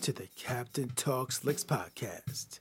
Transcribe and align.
to 0.00 0.12
the 0.14 0.28
Captain 0.34 0.88
Talks 0.96 1.40
Flicks 1.40 1.62
podcast. 1.62 2.60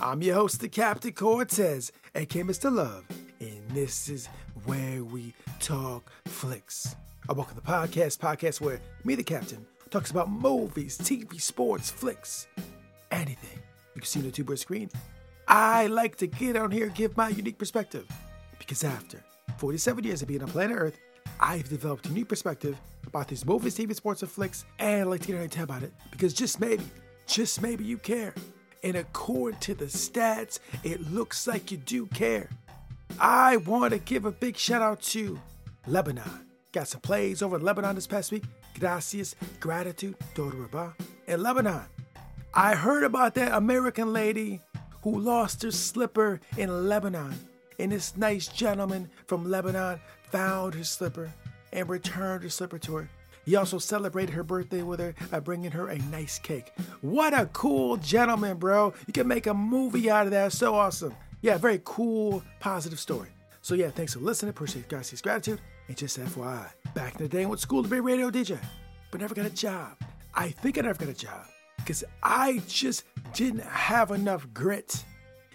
I'm 0.00 0.22
your 0.22 0.36
host, 0.36 0.62
the 0.62 0.70
Captain 0.70 1.12
Cortez, 1.12 1.92
aka 2.14 2.42
Mr. 2.42 2.72
Love, 2.72 3.04
and 3.40 3.62
this 3.72 4.08
is 4.08 4.26
where 4.64 5.04
we 5.04 5.34
talk 5.60 6.10
flicks. 6.24 6.96
I 7.28 7.34
welcome 7.34 7.56
the 7.56 7.60
podcast, 7.60 8.16
podcast 8.20 8.62
where 8.62 8.80
me, 9.04 9.16
the 9.16 9.22
Captain, 9.22 9.66
talks 9.90 10.10
about 10.10 10.30
movies, 10.30 10.96
TV, 10.96 11.38
sports, 11.38 11.90
flicks, 11.90 12.46
anything 13.10 13.60
you 13.94 14.00
can 14.00 14.06
see 14.06 14.20
on 14.20 14.24
the 14.24 14.32
two-bird 14.32 14.58
screen. 14.58 14.88
I 15.46 15.88
like 15.88 16.16
to 16.16 16.26
get 16.26 16.56
on 16.56 16.70
here 16.70 16.88
give 16.88 17.18
my 17.18 17.28
unique 17.28 17.58
perspective 17.58 18.06
because 18.58 18.82
after 18.82 19.22
47 19.58 20.04
years 20.04 20.22
of 20.22 20.28
being 20.28 20.42
on 20.42 20.48
planet 20.48 20.78
Earth, 20.78 20.98
I've 21.38 21.68
developed 21.68 22.06
a 22.06 22.12
new 22.12 22.24
perspective 22.24 22.78
about 23.08 23.28
these 23.28 23.44
movies, 23.44 23.76
TV, 23.76 23.94
sports, 23.94 24.22
and 24.22 24.30
flicks, 24.30 24.64
and 24.78 25.02
I'd 25.02 25.06
like 25.08 25.22
to 25.22 25.26
get 25.28 25.40
and 25.40 25.50
tell 25.50 25.64
about 25.64 25.82
it 25.82 25.92
because 26.10 26.32
just 26.32 26.60
maybe, 26.60 26.84
just 27.26 27.60
maybe 27.60 27.84
you 27.84 27.98
care. 27.98 28.34
And 28.84 28.96
according 28.96 29.58
to 29.60 29.74
the 29.74 29.86
stats, 29.86 30.60
it 30.84 31.12
looks 31.12 31.46
like 31.46 31.72
you 31.72 31.78
do 31.78 32.06
care. 32.06 32.48
I 33.18 33.56
want 33.56 33.92
to 33.92 33.98
give 33.98 34.24
a 34.24 34.30
big 34.30 34.56
shout 34.56 34.82
out 34.82 35.02
to 35.02 35.40
Lebanon. 35.86 36.46
Got 36.70 36.88
some 36.88 37.00
plays 37.00 37.42
over 37.42 37.56
in 37.56 37.62
Lebanon 37.62 37.96
this 37.96 38.06
past 38.06 38.30
week. 38.30 38.44
Gracias, 38.78 39.34
gratitude, 39.58 40.16
Doraba, 40.34 40.94
and 41.26 41.42
Lebanon. 41.42 41.82
I 42.54 42.74
heard 42.74 43.02
about 43.02 43.34
that 43.34 43.52
American 43.52 44.12
lady 44.12 44.60
who 45.02 45.18
lost 45.18 45.62
her 45.62 45.70
slipper 45.70 46.40
in 46.56 46.88
Lebanon. 46.88 47.34
And 47.78 47.92
this 47.92 48.16
nice 48.16 48.48
gentleman 48.48 49.10
from 49.26 49.50
Lebanon 49.50 50.00
found 50.30 50.74
her 50.74 50.84
slipper 50.84 51.32
and 51.72 51.88
returned 51.88 52.42
her 52.42 52.48
slipper 52.50 52.78
to 52.78 52.96
her. 52.96 53.08
He 53.44 53.56
also 53.56 53.78
celebrated 53.78 54.34
her 54.34 54.42
birthday 54.42 54.82
with 54.82 55.00
her 55.00 55.14
by 55.30 55.40
bringing 55.40 55.70
her 55.70 55.88
a 55.88 55.98
nice 56.10 56.38
cake. 56.38 56.70
What 57.00 57.32
a 57.32 57.46
cool 57.46 57.96
gentleman, 57.96 58.58
bro. 58.58 58.92
You 59.06 59.12
can 59.14 59.26
make 59.26 59.46
a 59.46 59.54
movie 59.54 60.10
out 60.10 60.26
of 60.26 60.32
that. 60.32 60.52
So 60.52 60.74
awesome. 60.74 61.14
Yeah, 61.40 61.56
very 61.56 61.80
cool, 61.84 62.42
positive 62.60 63.00
story. 63.00 63.28
So 63.62 63.74
yeah, 63.74 63.88
thanks 63.88 64.12
for 64.12 64.20
listening. 64.20 64.50
Appreciate 64.50 64.88
guys' 64.88 65.20
gratitude. 65.22 65.60
And 65.88 65.96
just 65.96 66.18
FYI, 66.18 66.68
back 66.94 67.14
in 67.14 67.22
the 67.22 67.28
day 67.28 67.42
I 67.42 67.46
went 67.46 67.60
to 67.60 67.62
school 67.62 67.82
to 67.82 67.88
be 67.88 67.96
a 67.96 68.02
radio 68.02 68.30
DJ, 68.30 68.58
but 69.10 69.22
never 69.22 69.34
got 69.34 69.46
a 69.46 69.50
job. 69.50 69.96
I 70.34 70.50
think 70.50 70.76
I 70.76 70.82
never 70.82 70.98
got 70.98 71.08
a 71.08 71.18
job 71.18 71.46
because 71.78 72.04
I 72.22 72.60
just 72.68 73.04
didn't 73.32 73.64
have 73.64 74.10
enough 74.10 74.46
grit. 74.52 75.02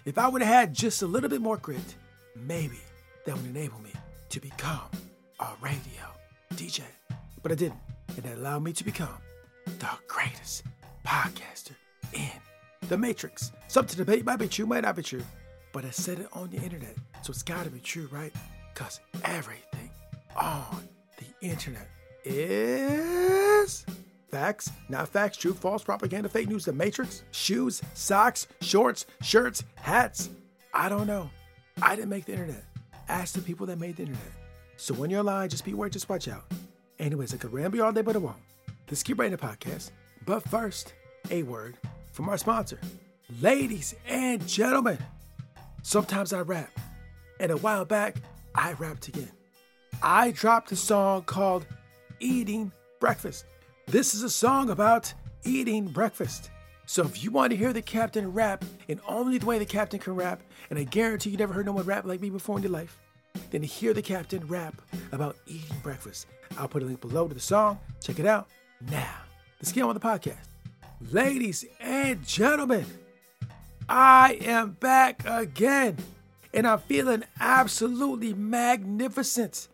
If 0.04 0.18
I 0.18 0.26
would 0.26 0.42
have 0.42 0.52
had 0.52 0.74
just 0.74 1.02
a 1.02 1.06
little 1.06 1.30
bit 1.30 1.40
more 1.40 1.58
grit, 1.58 1.94
maybe 2.34 2.80
that 3.24 3.36
would 3.36 3.46
enable 3.46 3.78
me 3.80 3.92
to 4.30 4.40
become 4.40 4.90
a 5.40 5.48
radio 5.60 5.82
DJ. 6.54 6.82
But 7.42 7.52
I 7.52 7.54
didn't, 7.54 7.80
and 8.08 8.24
that 8.24 8.38
allowed 8.38 8.62
me 8.62 8.72
to 8.72 8.84
become 8.84 9.16
the 9.66 9.88
greatest 10.08 10.64
podcaster 11.06 11.74
in 12.12 12.30
the 12.88 12.96
Matrix. 12.96 13.52
Something 13.68 13.96
to 13.96 14.04
debate 14.04 14.24
might 14.24 14.38
be 14.38 14.48
true, 14.48 14.66
might 14.66 14.84
not 14.84 14.96
be 14.96 15.02
true, 15.02 15.22
but 15.72 15.84
I 15.84 15.90
said 15.90 16.20
it 16.20 16.28
on 16.32 16.50
the 16.50 16.58
internet, 16.58 16.94
so 17.22 17.30
it's 17.30 17.42
gotta 17.42 17.70
be 17.70 17.80
true, 17.80 18.08
right? 18.10 18.32
Because 18.72 19.00
everything 19.24 19.90
on 20.36 20.88
the 21.18 21.46
internet 21.46 21.88
is 22.24 23.84
facts, 24.30 24.70
not 24.88 25.08
facts, 25.08 25.36
true, 25.36 25.54
false, 25.54 25.84
propaganda, 25.84 26.28
fake 26.28 26.48
news, 26.48 26.64
the 26.64 26.72
Matrix, 26.72 27.22
shoes, 27.30 27.82
socks, 27.94 28.46
shorts, 28.60 29.06
shirts, 29.22 29.62
hats. 29.76 30.30
I 30.72 30.88
don't 30.88 31.06
know. 31.06 31.30
I 31.80 31.94
didn't 31.94 32.10
make 32.10 32.24
the 32.24 32.32
internet. 32.32 32.64
Ask 33.08 33.34
the 33.34 33.42
people 33.42 33.66
that 33.66 33.78
made 33.78 33.96
the 33.96 34.02
internet. 34.02 34.43
So 34.76 34.94
when 34.94 35.10
you're 35.10 35.20
online, 35.20 35.48
just 35.48 35.64
be 35.64 35.70
beware, 35.70 35.88
just 35.88 36.08
watch 36.08 36.28
out. 36.28 36.44
Anyways, 36.98 37.34
I 37.34 37.36
could 37.36 37.52
ramble 37.52 37.82
all 37.82 37.92
day, 37.92 38.02
but 38.02 38.16
I 38.16 38.18
won't. 38.18 38.36
Let's 38.88 39.02
keep 39.02 39.18
writing 39.18 39.36
the 39.36 39.42
podcast. 39.42 39.90
But 40.26 40.48
first, 40.48 40.94
a 41.30 41.42
word 41.42 41.76
from 42.12 42.28
our 42.28 42.38
sponsor. 42.38 42.78
Ladies 43.40 43.94
and 44.06 44.46
gentlemen, 44.46 44.98
sometimes 45.82 46.32
I 46.32 46.40
rap. 46.40 46.70
And 47.40 47.50
a 47.50 47.56
while 47.56 47.84
back, 47.84 48.16
I 48.54 48.72
rapped 48.74 49.08
again. 49.08 49.30
I 50.02 50.30
dropped 50.30 50.70
a 50.72 50.76
song 50.76 51.22
called 51.22 51.66
Eating 52.20 52.72
Breakfast. 53.00 53.46
This 53.86 54.14
is 54.14 54.22
a 54.22 54.30
song 54.30 54.70
about 54.70 55.12
eating 55.44 55.88
breakfast. 55.88 56.50
So 56.86 57.02
if 57.04 57.22
you 57.24 57.30
want 57.30 57.50
to 57.50 57.56
hear 57.56 57.72
the 57.72 57.82
captain 57.82 58.32
rap 58.32 58.64
in 58.88 59.00
only 59.06 59.38
the 59.38 59.46
way 59.46 59.58
the 59.58 59.66
captain 59.66 59.98
can 59.98 60.14
rap, 60.14 60.42
and 60.70 60.78
I 60.78 60.84
guarantee 60.84 61.30
you 61.30 61.36
never 61.36 61.52
heard 61.52 61.66
no 61.66 61.72
one 61.72 61.84
rap 61.84 62.04
like 62.04 62.20
me 62.20 62.30
before 62.30 62.56
in 62.56 62.62
your 62.62 62.72
life, 62.72 62.98
then 63.50 63.62
hear 63.62 63.92
the 63.92 64.02
captain 64.02 64.46
rap 64.46 64.80
about 65.12 65.36
eating 65.46 65.76
breakfast. 65.82 66.26
I'll 66.58 66.68
put 66.68 66.82
a 66.82 66.86
link 66.86 67.00
below 67.00 67.28
to 67.28 67.34
the 67.34 67.40
song. 67.40 67.78
Check 68.02 68.18
it 68.18 68.26
out 68.26 68.48
now. 68.90 69.14
Let's 69.60 69.72
get 69.72 69.82
on 69.82 69.88
with 69.88 70.00
the 70.00 70.06
podcast. 70.08 70.38
Ladies 71.12 71.64
and 71.80 72.24
gentlemen, 72.26 72.86
I 73.88 74.38
am 74.40 74.72
back 74.72 75.22
again, 75.26 75.98
and 76.52 76.66
I'm 76.66 76.78
feeling 76.80 77.24
absolutely 77.40 78.32
magnificent. 78.34 79.68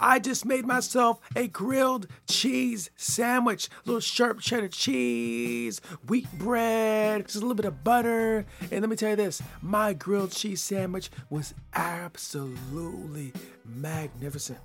I 0.00 0.18
just 0.18 0.44
made 0.44 0.66
myself 0.66 1.20
a 1.36 1.46
grilled 1.46 2.06
cheese 2.28 2.90
sandwich. 2.96 3.68
A 3.68 3.88
little 3.88 4.00
sharp 4.00 4.40
cheddar 4.40 4.68
cheese, 4.68 5.80
wheat 6.08 6.30
bread, 6.38 7.26
just 7.26 7.36
a 7.36 7.40
little 7.40 7.54
bit 7.54 7.66
of 7.66 7.84
butter. 7.84 8.44
And 8.70 8.80
let 8.80 8.88
me 8.88 8.96
tell 8.96 9.10
you 9.10 9.16
this 9.16 9.42
my 9.60 9.92
grilled 9.92 10.32
cheese 10.32 10.60
sandwich 10.60 11.10
was 11.30 11.54
absolutely 11.74 13.32
magnificent. 13.64 14.58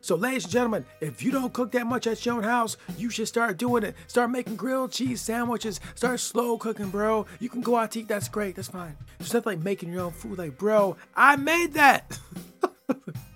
So, 0.00 0.16
ladies 0.16 0.42
and 0.44 0.52
gentlemen, 0.52 0.84
if 1.00 1.22
you 1.22 1.30
don't 1.30 1.52
cook 1.52 1.70
that 1.72 1.86
much 1.86 2.08
at 2.08 2.26
your 2.26 2.34
own 2.34 2.42
house, 2.42 2.76
you 2.98 3.08
should 3.08 3.28
start 3.28 3.56
doing 3.56 3.84
it. 3.84 3.94
Start 4.08 4.30
making 4.30 4.56
grilled 4.56 4.90
cheese 4.90 5.20
sandwiches. 5.20 5.78
Start 5.94 6.18
slow 6.18 6.58
cooking, 6.58 6.90
bro. 6.90 7.24
You 7.38 7.48
can 7.48 7.60
go 7.60 7.76
out 7.76 7.92
to 7.92 8.00
eat. 8.00 8.08
That's 8.08 8.28
great. 8.28 8.56
That's 8.56 8.66
fine. 8.66 8.96
It's 9.20 9.32
not 9.32 9.46
like 9.46 9.60
making 9.60 9.92
your 9.92 10.02
own 10.02 10.12
food. 10.12 10.38
Like, 10.38 10.58
bro, 10.58 10.96
I 11.14 11.36
made 11.36 11.74
that. 11.74 12.18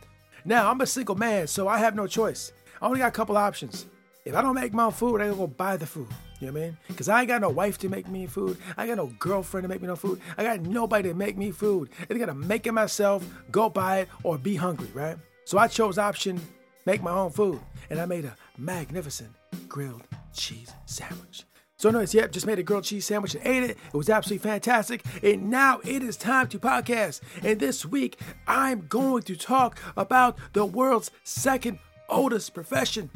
Now, 0.47 0.71
I'm 0.71 0.81
a 0.81 0.87
single 0.87 1.17
man, 1.17 1.49
so 1.49 1.67
I 1.67 1.79
have 1.79 1.97
no 1.97 2.07
choice. 2.07 2.53
I 2.81 2.87
only 2.87 3.01
got 3.01 3.09
a 3.09 3.11
couple 3.11 3.37
options. 3.37 3.87
If 4.25 4.33
I 4.37 4.43
don't 4.43 4.55
make 4.55 4.73
my 4.73 4.85
own 4.85 4.93
food, 4.93 5.21
I 5.21 5.25
gotta 5.25 5.37
go 5.37 5.49
buy 5.49 5.77
the 5.77 5.87
food. 5.87 6.07
You 6.39 6.47
know 6.47 6.53
what 6.53 6.63
I 6.63 6.65
mean? 6.67 6.79
Because 6.87 7.09
I 7.09 7.21
ain't 7.21 7.29
got 7.29 7.41
no 7.41 7.49
wife 7.51 7.79
to 7.79 7.89
make 7.89 8.07
me 8.07 8.29
food. 8.29 8.57
I 8.77 8.87
got 8.87 8.97
no 8.97 9.07
girlfriend 9.19 9.65
to 9.65 9.69
make 9.69 9.83
me 9.83 9.89
no 9.89 9.97
food. 9.97 10.21
I 10.39 10.45
got 10.45 10.61
nobody 10.61 11.09
to 11.09 11.17
make 11.17 11.37
me 11.37 11.51
food. 11.51 11.91
I 12.09 12.15
gotta 12.15 12.33
make 12.33 12.65
it 12.69 12.73
myself, 12.73 13.27
go 13.51 13.69
buy 13.69 14.01
it, 14.01 14.09
or 14.23 14.39
be 14.39 14.55
hungry, 14.55 14.89
right? 14.95 15.17
So 15.45 15.59
I 15.59 15.67
chose 15.67 15.99
option 15.99 16.41
make 16.85 17.03
my 17.03 17.11
own 17.11 17.33
food. 17.33 17.59
And 17.91 18.01
I 18.01 18.07
made 18.07 18.25
a 18.25 18.37
magnificent 18.57 19.31
grilled 19.69 20.03
cheese 20.33 20.73
sandwich. 20.85 21.45
So, 21.79 21.91
anyways, 21.91 22.15
yep, 22.15 22.33
just 22.33 22.47
made 22.47 22.59
a 22.59 22.63
grilled 22.63 22.85
cheese 22.85 23.05
sandwich 23.05 23.35
and 23.35 23.47
ate 23.47 23.63
it. 23.63 23.77
It 23.93 23.97
was 23.97 24.09
absolutely 24.09 24.49
fantastic. 24.49 25.05
And 25.23 25.51
now 25.51 25.81
it 25.85 26.03
is 26.03 26.17
time 26.17 26.49
to 26.49 26.59
podcast. 26.59 27.21
And 27.43 27.61
this 27.61 27.85
week, 27.85 28.19
I'm 28.47 28.87
going 28.87 29.23
to 29.25 29.37
talk 29.37 29.79
about 29.95 30.39
the 30.55 30.65
world's 30.65 31.11
second 31.23 31.79
oldest 32.09 32.55
profession. 32.55 33.11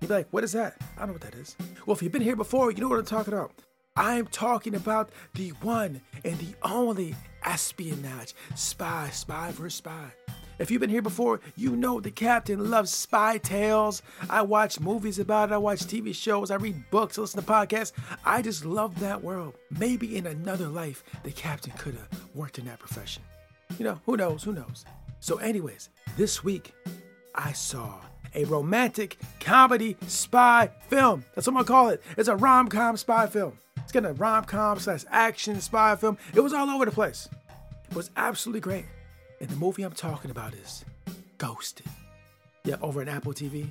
You'd 0.00 0.08
be 0.08 0.14
like, 0.14 0.28
what 0.32 0.44
is 0.44 0.52
that? 0.52 0.76
I 0.96 1.00
don't 1.00 1.08
know 1.08 1.12
what 1.14 1.22
that 1.22 1.34
is. 1.34 1.56
Well, 1.86 1.96
if 1.96 2.02
you've 2.02 2.12
been 2.12 2.20
here 2.20 2.36
before, 2.36 2.70
you 2.70 2.82
know 2.82 2.90
what 2.90 2.98
I'm 2.98 3.06
talking 3.06 3.32
about. 3.32 3.52
I'm 3.96 4.26
talking 4.26 4.74
about 4.74 5.08
the 5.34 5.50
one 5.62 6.02
and 6.24 6.38
the 6.38 6.54
only 6.62 7.14
espionage 7.44 8.34
spy, 8.54 9.08
spy 9.12 9.52
for 9.52 9.70
spy. 9.70 10.10
If 10.58 10.70
you've 10.70 10.80
been 10.80 10.90
here 10.90 11.02
before, 11.02 11.40
you 11.56 11.76
know 11.76 12.00
the 12.00 12.10
captain 12.10 12.70
loves 12.70 12.92
spy 12.92 13.38
tales. 13.38 14.02
I 14.30 14.42
watch 14.42 14.80
movies 14.80 15.18
about 15.18 15.50
it, 15.50 15.54
I 15.54 15.58
watch 15.58 15.80
TV 15.80 16.14
shows, 16.14 16.50
I 16.50 16.56
read 16.56 16.90
books, 16.90 17.18
I 17.18 17.22
listen 17.22 17.42
to 17.42 17.46
podcasts. 17.46 17.92
I 18.24 18.42
just 18.42 18.64
love 18.64 18.98
that 19.00 19.22
world. 19.22 19.54
Maybe 19.78 20.16
in 20.16 20.26
another 20.26 20.68
life, 20.68 21.02
the 21.22 21.32
captain 21.32 21.72
could 21.72 21.94
have 21.94 22.08
worked 22.34 22.58
in 22.58 22.66
that 22.66 22.78
profession. 22.78 23.22
You 23.78 23.84
know, 23.84 24.00
who 24.06 24.16
knows, 24.16 24.44
who 24.44 24.52
knows. 24.52 24.84
So, 25.20 25.38
anyways, 25.38 25.88
this 26.16 26.44
week, 26.44 26.72
I 27.34 27.52
saw 27.52 27.94
a 28.34 28.44
romantic 28.44 29.18
comedy 29.40 29.96
spy 30.06 30.70
film. 30.88 31.24
That's 31.34 31.46
what 31.46 31.52
I'm 31.52 31.54
gonna 31.54 31.66
call 31.66 31.88
it. 31.88 32.02
It's 32.16 32.28
a 32.28 32.36
rom 32.36 32.68
com 32.68 32.96
spy 32.96 33.26
film. 33.26 33.58
It's 33.78 33.92
gonna 33.92 34.12
rom 34.12 34.44
com 34.44 34.78
slash 34.78 35.04
action 35.10 35.60
spy 35.60 35.96
film. 35.96 36.18
It 36.34 36.40
was 36.40 36.52
all 36.52 36.68
over 36.68 36.84
the 36.84 36.90
place. 36.90 37.28
It 37.90 37.96
was 37.96 38.10
absolutely 38.16 38.60
great. 38.60 38.84
And 39.44 39.52
the 39.52 39.56
movie 39.56 39.82
I'm 39.82 39.92
talking 39.92 40.30
about 40.30 40.54
is 40.54 40.86
Ghosted. 41.36 41.84
Yeah, 42.64 42.76
over 42.80 43.02
at 43.02 43.08
Apple 43.08 43.34
TV. 43.34 43.66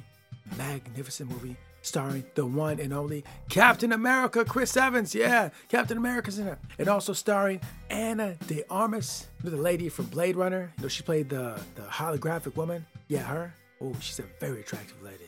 Magnificent 0.55 1.31
movie. 1.31 1.55
starring 1.81 2.23
the 2.35 2.45
one 2.45 2.79
and 2.79 2.93
only 2.93 3.23
Captain 3.49 3.91
America, 3.91 4.45
Chris 4.45 4.77
Evans. 4.77 5.15
Yeah, 5.15 5.49
Captain 5.69 5.97
America's 5.97 6.37
in 6.37 6.47
it. 6.47 6.59
And 6.77 6.87
also 6.87 7.11
starring 7.11 7.59
Ana 7.89 8.35
de 8.45 8.63
Armas, 8.69 9.25
the 9.43 9.57
lady 9.57 9.89
from 9.89 10.05
Blade 10.05 10.35
Runner. 10.35 10.71
You 10.77 10.83
know, 10.83 10.87
she 10.89 11.01
played 11.01 11.29
the, 11.29 11.59
the 11.73 11.81
holographic 11.81 12.55
woman. 12.55 12.85
Yeah, 13.07 13.23
her. 13.23 13.51
Oh, 13.81 13.95
she's 13.99 14.19
a 14.19 14.25
very 14.39 14.59
attractive 14.59 15.01
lady. 15.01 15.27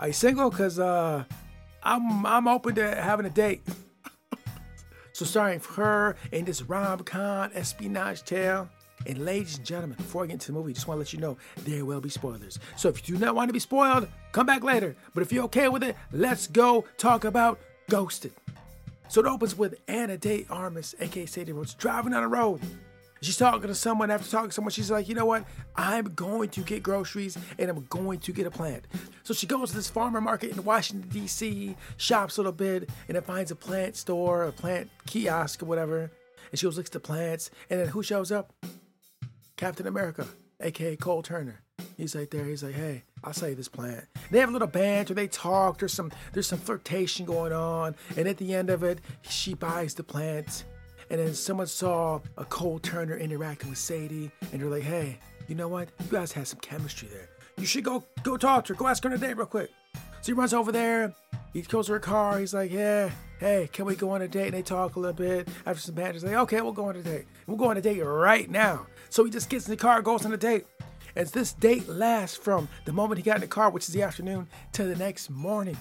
Are 0.00 0.08
you 0.08 0.12
single? 0.12 0.50
Cause 0.50 0.80
uh, 0.80 1.22
I'm 1.84 2.26
I'm 2.26 2.48
open 2.48 2.74
to 2.74 2.96
having 2.96 3.26
a 3.26 3.30
date. 3.30 3.62
so 5.12 5.24
starring 5.24 5.60
her 5.76 6.16
in 6.32 6.46
this 6.46 6.62
rom-com 6.62 7.52
espionage 7.54 8.24
tale. 8.24 8.68
And 9.06 9.24
ladies 9.24 9.58
and 9.58 9.66
gentlemen, 9.66 9.96
before 9.96 10.24
I 10.24 10.26
get 10.26 10.34
into 10.34 10.46
the 10.46 10.52
movie, 10.54 10.72
I 10.72 10.74
just 10.74 10.88
want 10.88 10.96
to 10.96 11.00
let 11.00 11.12
you 11.12 11.20
know 11.20 11.36
there 11.64 11.84
will 11.84 12.00
be 12.00 12.08
spoilers. 12.08 12.58
So 12.76 12.88
if 12.88 13.08
you 13.08 13.16
do 13.16 13.24
not 13.24 13.34
want 13.34 13.48
to 13.48 13.52
be 13.52 13.58
spoiled, 13.58 14.08
come 14.32 14.46
back 14.46 14.64
later. 14.64 14.96
But 15.12 15.22
if 15.22 15.32
you're 15.32 15.44
okay 15.44 15.68
with 15.68 15.82
it, 15.82 15.96
let's 16.12 16.46
go 16.46 16.84
talk 16.96 17.24
about 17.24 17.58
Ghosted. 17.90 18.32
So 19.08 19.20
it 19.20 19.26
opens 19.26 19.56
with 19.56 19.76
Ana 19.88 20.16
de 20.16 20.46
Armas, 20.48 20.94
aka 20.98 21.26
Sadie 21.26 21.52
Rhodes, 21.52 21.74
driving 21.74 22.14
on 22.14 22.22
the 22.22 22.28
road. 22.28 22.60
She's 23.20 23.36
talking 23.38 23.68
to 23.68 23.74
someone. 23.74 24.10
After 24.10 24.30
talking 24.30 24.50
to 24.50 24.54
someone, 24.54 24.70
she's 24.70 24.90
like, 24.90 25.08
you 25.08 25.14
know 25.14 25.24
what? 25.24 25.44
I'm 25.76 26.12
going 26.14 26.50
to 26.50 26.60
get 26.60 26.82
groceries 26.82 27.38
and 27.58 27.70
I'm 27.70 27.86
going 27.88 28.20
to 28.20 28.32
get 28.32 28.46
a 28.46 28.50
plant. 28.50 28.86
So 29.22 29.32
she 29.32 29.46
goes 29.46 29.70
to 29.70 29.76
this 29.76 29.88
farmer 29.88 30.20
market 30.20 30.50
in 30.50 30.62
Washington, 30.62 31.08
D.C., 31.08 31.74
shops 31.96 32.36
a 32.36 32.40
little 32.40 32.52
bit, 32.52 32.90
and 33.08 33.14
then 33.16 33.22
finds 33.22 33.50
a 33.50 33.56
plant 33.56 33.96
store, 33.96 34.44
a 34.44 34.52
plant 34.52 34.90
kiosk, 35.06 35.62
or 35.62 35.66
whatever. 35.66 36.10
And 36.50 36.58
she 36.58 36.66
goes, 36.66 36.76
looks 36.76 36.88
at 36.88 36.92
the 36.92 37.00
plants. 37.00 37.50
And 37.70 37.80
then 37.80 37.88
who 37.88 38.02
shows 38.02 38.30
up? 38.30 38.52
Captain 39.56 39.86
America, 39.86 40.26
aka 40.60 40.96
Cole 40.96 41.22
Turner. 41.22 41.60
He's 41.96 42.14
right 42.14 42.30
there. 42.30 42.44
He's 42.44 42.62
like, 42.62 42.74
"Hey, 42.74 43.04
I'll 43.22 43.32
sell 43.32 43.48
you 43.48 43.54
this 43.54 43.68
plant." 43.68 44.04
They 44.30 44.40
have 44.40 44.48
a 44.48 44.52
little 44.52 44.68
banter. 44.68 45.14
They 45.14 45.28
talk. 45.28 45.78
There's 45.78 45.92
some 45.92 46.10
there's 46.32 46.46
some 46.46 46.58
flirtation 46.58 47.24
going 47.24 47.52
on, 47.52 47.94
and 48.16 48.26
at 48.28 48.36
the 48.38 48.54
end 48.54 48.70
of 48.70 48.82
it, 48.82 49.00
she 49.22 49.54
buys 49.54 49.94
the 49.94 50.02
plant. 50.02 50.64
And 51.10 51.20
then 51.20 51.34
someone 51.34 51.66
saw 51.66 52.20
a 52.38 52.44
Cole 52.44 52.78
Turner 52.78 53.16
interacting 53.16 53.70
with 53.70 53.78
Sadie, 53.78 54.30
and 54.52 54.60
they're 54.60 54.70
like, 54.70 54.82
"Hey, 54.82 55.18
you 55.48 55.54
know 55.54 55.68
what? 55.68 55.88
You 56.00 56.10
guys 56.10 56.32
have 56.32 56.48
some 56.48 56.60
chemistry 56.60 57.08
there. 57.08 57.28
You 57.58 57.66
should 57.66 57.84
go 57.84 58.04
go 58.22 58.36
talk 58.36 58.64
to 58.66 58.74
her. 58.74 58.78
Go 58.78 58.86
ask 58.88 59.02
her 59.04 59.10
on 59.10 59.14
a 59.14 59.18
date 59.18 59.36
real 59.36 59.46
quick." 59.46 59.70
So 60.22 60.32
he 60.32 60.32
runs 60.32 60.54
over 60.54 60.72
there. 60.72 61.12
He 61.54 61.62
goes 61.62 61.86
to 61.86 61.92
her 61.92 62.00
car. 62.00 62.40
He's 62.40 62.52
like, 62.52 62.70
"Yeah, 62.70 63.10
hey, 63.38 63.70
can 63.72 63.86
we 63.86 63.94
go 63.94 64.10
on 64.10 64.20
a 64.20 64.28
date?" 64.28 64.46
And 64.46 64.54
they 64.54 64.62
talk 64.62 64.96
a 64.96 65.00
little 65.00 65.14
bit. 65.14 65.48
After 65.64 65.80
some 65.80 65.94
banter, 65.94 66.14
he's 66.14 66.24
like, 66.24 66.34
"Okay, 66.34 66.60
we'll 66.60 66.72
go 66.72 66.86
on 66.86 66.96
a 66.96 67.02
date. 67.02 67.26
We'll 67.46 67.56
go 67.56 67.70
on 67.70 67.76
a 67.76 67.80
date 67.80 68.00
right 68.02 68.50
now." 68.50 68.86
So 69.08 69.24
he 69.24 69.30
just 69.30 69.48
gets 69.48 69.66
in 69.66 69.70
the 69.70 69.76
car, 69.76 70.02
goes 70.02 70.26
on 70.26 70.32
a 70.32 70.36
date. 70.36 70.66
And 71.16 71.28
this 71.28 71.52
date 71.52 71.88
lasts 71.88 72.36
from 72.36 72.68
the 72.84 72.92
moment 72.92 73.18
he 73.18 73.22
got 73.22 73.36
in 73.36 73.42
the 73.42 73.46
car, 73.46 73.70
which 73.70 73.88
is 73.88 73.94
the 73.94 74.02
afternoon, 74.02 74.48
to 74.72 74.82
the 74.82 74.96
next 74.96 75.30
morning. 75.30 75.76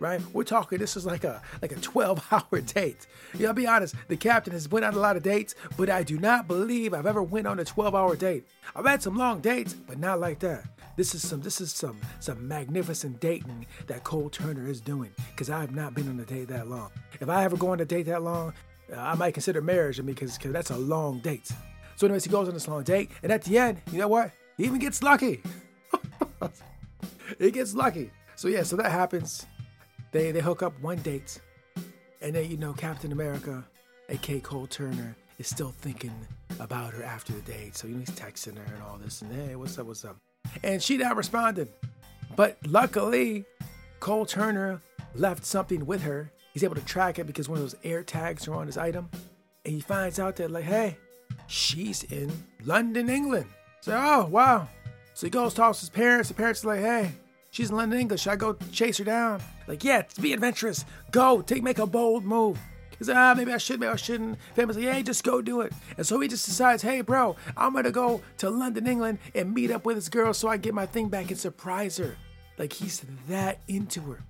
Right? 0.00 0.20
We're 0.32 0.44
talking 0.44 0.78
this 0.78 0.96
is 0.96 1.06
like 1.06 1.24
a 1.24 1.42
like 1.62 1.72
a 1.72 1.76
12-hour 1.76 2.60
date. 2.74 3.06
Yeah, 3.38 3.48
I'll 3.48 3.54
be 3.54 3.66
honest, 3.66 3.94
the 4.08 4.16
captain 4.16 4.52
has 4.54 4.68
went 4.68 4.84
on 4.84 4.94
a 4.94 4.98
lot 4.98 5.16
of 5.16 5.22
dates, 5.22 5.54
but 5.76 5.90
I 5.90 6.02
do 6.02 6.18
not 6.18 6.48
believe 6.48 6.94
I've 6.94 7.06
ever 7.06 7.22
went 7.22 7.46
on 7.46 7.60
a 7.60 7.64
12-hour 7.64 8.16
date. 8.16 8.46
I've 8.74 8.86
had 8.86 9.02
some 9.02 9.16
long 9.16 9.40
dates, 9.40 9.74
but 9.74 9.98
not 9.98 10.18
like 10.18 10.38
that. 10.40 10.64
This 10.96 11.14
is 11.14 11.26
some 11.26 11.40
this 11.40 11.60
is 11.60 11.70
some 11.70 11.98
some 12.18 12.48
magnificent 12.48 13.20
dating 13.20 13.66
that 13.86 14.02
Cole 14.02 14.30
Turner 14.30 14.68
is 14.68 14.80
doing 14.80 15.12
because 15.30 15.50
I 15.50 15.60
have 15.60 15.74
not 15.74 15.94
been 15.94 16.08
on 16.08 16.18
a 16.18 16.24
date 16.24 16.48
that 16.48 16.68
long. 16.68 16.90
If 17.20 17.28
I 17.28 17.44
ever 17.44 17.56
go 17.56 17.68
on 17.68 17.80
a 17.80 17.84
date 17.84 18.06
that 18.06 18.22
long, 18.22 18.54
uh, 18.92 18.98
I 18.98 19.14
might 19.14 19.34
consider 19.34 19.60
marriage 19.60 20.00
I 20.00 20.02
because 20.02 20.36
because 20.36 20.52
that's 20.52 20.70
a 20.70 20.76
long 20.76 21.20
date. 21.20 21.50
So, 21.96 22.06
anyways, 22.06 22.24
he 22.24 22.30
goes 22.30 22.48
on 22.48 22.54
this 22.54 22.66
long 22.66 22.82
date, 22.82 23.10
and 23.22 23.30
at 23.30 23.44
the 23.44 23.58
end, 23.58 23.82
you 23.92 23.98
know 23.98 24.08
what? 24.08 24.32
He 24.56 24.64
even 24.64 24.78
gets 24.78 25.02
lucky. 25.02 25.42
he 27.38 27.50
gets 27.50 27.74
lucky. 27.74 28.10
So 28.36 28.48
yeah, 28.48 28.62
so 28.62 28.76
that 28.76 28.90
happens. 28.90 29.44
They 30.12 30.32
they 30.32 30.40
hook 30.40 30.62
up 30.62 30.72
one 30.80 30.98
date, 30.98 31.40
and 32.20 32.34
then 32.34 32.50
you 32.50 32.56
know 32.56 32.72
Captain 32.72 33.12
America, 33.12 33.64
aka 34.08 34.40
Cole 34.40 34.66
Turner, 34.66 35.16
is 35.38 35.48
still 35.48 35.70
thinking 35.70 36.14
about 36.58 36.92
her 36.94 37.02
after 37.02 37.32
the 37.32 37.40
date. 37.42 37.76
So 37.76 37.86
you 37.86 37.94
know 37.94 38.00
he's 38.00 38.10
texting 38.10 38.56
her 38.56 38.74
and 38.74 38.82
all 38.82 38.98
this, 38.98 39.22
and 39.22 39.32
hey, 39.32 39.56
what's 39.56 39.78
up, 39.78 39.86
what's 39.86 40.04
up? 40.04 40.16
And 40.64 40.82
she 40.82 40.96
not 40.96 41.16
responded. 41.16 41.68
But 42.36 42.58
luckily, 42.66 43.44
Cole 44.00 44.26
Turner 44.26 44.80
left 45.14 45.44
something 45.44 45.86
with 45.86 46.02
her. 46.02 46.30
He's 46.52 46.64
able 46.64 46.74
to 46.74 46.84
track 46.84 47.18
it 47.18 47.26
because 47.26 47.48
one 47.48 47.58
of 47.58 47.64
those 47.64 47.76
air 47.84 48.02
tags 48.02 48.48
are 48.48 48.54
on 48.54 48.66
his 48.66 48.76
item, 48.76 49.08
and 49.64 49.74
he 49.74 49.80
finds 49.80 50.18
out 50.18 50.36
that 50.36 50.50
like, 50.50 50.64
hey, 50.64 50.96
she's 51.46 52.02
in 52.04 52.32
London, 52.64 53.08
England. 53.08 53.46
So, 53.80 53.92
oh, 53.96 54.26
wow. 54.26 54.68
So 55.14 55.26
he 55.26 55.30
goes, 55.30 55.54
talks 55.54 55.78
to 55.78 55.82
his 55.82 55.90
parents. 55.90 56.28
The 56.28 56.34
parents 56.34 56.64
are 56.64 56.68
like, 56.68 56.80
hey, 56.80 57.12
she's 57.50 57.70
in 57.70 57.76
London, 57.76 58.00
England. 58.00 58.20
Should 58.20 58.32
I 58.32 58.36
go 58.36 58.56
chase 58.72 58.98
her 58.98 59.04
down? 59.04 59.42
Like, 59.66 59.84
yeah, 59.84 60.02
be 60.20 60.32
adventurous. 60.32 60.84
Go, 61.10 61.42
take, 61.42 61.62
make 61.62 61.78
a 61.78 61.86
bold 61.86 62.24
move. 62.24 62.58
He's 62.98 63.08
like, 63.08 63.16
ah, 63.16 63.34
maybe 63.34 63.52
I 63.52 63.56
should, 63.56 63.80
maybe 63.80 63.92
I 63.92 63.96
shouldn't. 63.96 64.38
Family's 64.54 64.76
like, 64.76 64.92
hey, 64.92 65.02
just 65.02 65.24
go 65.24 65.40
do 65.40 65.62
it. 65.62 65.72
And 65.96 66.06
so 66.06 66.20
he 66.20 66.28
just 66.28 66.44
decides, 66.44 66.82
hey, 66.82 67.00
bro, 67.00 67.34
I'm 67.56 67.72
gonna 67.72 67.90
go 67.90 68.20
to 68.38 68.50
London, 68.50 68.86
England 68.86 69.18
and 69.34 69.54
meet 69.54 69.70
up 69.70 69.86
with 69.86 69.96
this 69.96 70.10
girl 70.10 70.34
so 70.34 70.48
I 70.48 70.58
get 70.58 70.74
my 70.74 70.84
thing 70.84 71.08
back 71.08 71.30
and 71.30 71.38
surprise 71.38 71.96
her. 71.96 72.16
Like, 72.58 72.74
he's 72.74 73.02
that 73.28 73.60
into 73.68 74.02
her. 74.02 74.22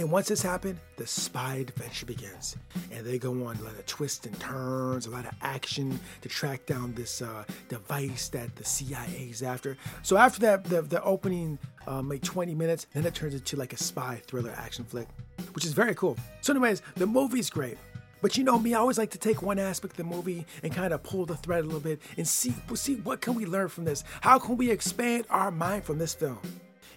And 0.00 0.10
once 0.10 0.28
this 0.28 0.40
happened, 0.40 0.78
the 0.96 1.06
spy 1.06 1.56
adventure 1.56 2.06
begins. 2.06 2.56
And 2.90 3.04
they 3.04 3.18
go 3.18 3.32
on 3.32 3.58
a 3.58 3.62
lot 3.62 3.74
of 3.74 3.84
twists 3.84 4.24
and 4.24 4.40
turns, 4.40 5.04
a 5.04 5.10
lot 5.10 5.26
of 5.26 5.34
action 5.42 6.00
to 6.22 6.28
track 6.30 6.64
down 6.64 6.94
this 6.94 7.20
uh, 7.20 7.44
device 7.68 8.30
that 8.30 8.56
the 8.56 8.64
CIA 8.64 9.28
is 9.30 9.42
after. 9.42 9.76
So 10.02 10.16
after 10.16 10.40
that, 10.40 10.64
the, 10.64 10.80
the 10.80 11.04
opening 11.04 11.58
um, 11.86 12.08
like 12.08 12.22
20 12.22 12.54
minutes, 12.54 12.86
then 12.94 13.04
it 13.04 13.14
turns 13.14 13.34
into 13.34 13.58
like 13.58 13.74
a 13.74 13.76
spy 13.76 14.22
thriller 14.26 14.54
action 14.56 14.86
flick, 14.86 15.06
which 15.52 15.66
is 15.66 15.74
very 15.74 15.94
cool. 15.94 16.16
So 16.40 16.54
anyways, 16.54 16.80
the 16.96 17.06
movie's 17.06 17.50
great. 17.50 17.76
But 18.22 18.38
you 18.38 18.44
know 18.44 18.58
me, 18.58 18.72
I 18.72 18.78
always 18.78 18.96
like 18.96 19.10
to 19.10 19.18
take 19.18 19.42
one 19.42 19.58
aspect 19.58 19.92
of 19.92 19.96
the 19.98 20.04
movie 20.04 20.46
and 20.62 20.74
kind 20.74 20.94
of 20.94 21.02
pull 21.02 21.26
the 21.26 21.36
thread 21.36 21.60
a 21.60 21.66
little 21.66 21.78
bit 21.78 22.00
and 22.16 22.26
see, 22.26 22.54
see 22.72 22.94
what 22.96 23.20
can 23.20 23.34
we 23.34 23.44
learn 23.44 23.68
from 23.68 23.84
this? 23.84 24.02
How 24.22 24.38
can 24.38 24.56
we 24.56 24.70
expand 24.70 25.26
our 25.28 25.50
mind 25.50 25.84
from 25.84 25.98
this 25.98 26.14
film? 26.14 26.38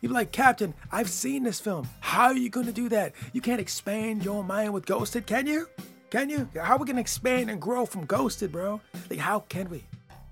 You'd 0.04 0.10
be 0.10 0.16
like, 0.16 0.34
Captain, 0.34 0.74
I've 0.92 1.10
seen 1.10 1.44
this 1.44 1.62
film. 1.62 1.88
How 2.02 2.26
are 2.26 2.36
you 2.36 2.50
going 2.50 2.66
to 2.66 2.74
do 2.74 2.90
that? 2.90 3.14
You 3.32 3.40
can't 3.40 3.62
expand 3.62 4.26
your 4.26 4.44
mind 4.44 4.74
with 4.74 4.86
Ghosted, 4.86 5.26
can 5.26 5.48
you? 5.48 5.70
Can 6.10 6.30
you? 6.30 6.50
How 6.60 6.74
are 6.74 6.78
we 6.78 6.86
going 6.86 6.98
to 6.98 7.02
expand 7.02 7.50
and 7.50 7.62
grow 7.62 7.86
from 7.86 8.06
Ghosted, 8.06 8.52
bro? 8.52 8.82
Like, 9.10 9.20
how 9.20 9.40
can 9.48 9.70
we? 9.70 9.86